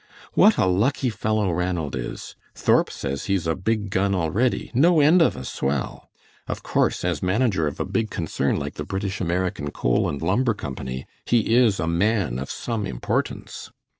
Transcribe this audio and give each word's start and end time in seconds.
What 0.33 0.57
a 0.57 0.65
lucky 0.65 1.11
fellow 1.11 1.51
Ranald 1.51 1.95
is. 1.95 2.35
Thorp 2.55 2.89
says 2.89 3.25
he's 3.25 3.45
a 3.45 3.53
big 3.55 3.91
gun 3.91 4.15
already. 4.15 4.71
No 4.73 4.99
end 4.99 5.21
of 5.21 5.35
a 5.35 5.45
swell. 5.45 6.09
Of 6.47 6.63
course, 6.63 7.05
as 7.05 7.21
manager 7.21 7.67
of 7.67 7.79
a 7.79 7.85
big 7.85 8.09
concern 8.09 8.55
like 8.57 8.73
the 8.73 8.83
British 8.83 9.21
American 9.21 9.69
Coal 9.69 10.09
and 10.09 10.19
Lumber 10.19 10.55
Company, 10.55 11.05
he 11.27 11.53
is 11.53 11.79
a 11.79 11.85
man 11.85 12.39
of 12.39 12.49
some 12.49 12.87
importance." 12.87 13.69